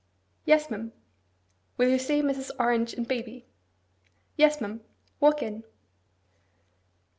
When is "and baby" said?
2.95-3.45